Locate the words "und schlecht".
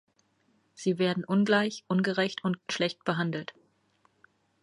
2.43-3.03